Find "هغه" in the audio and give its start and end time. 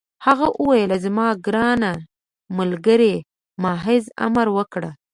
0.25-0.47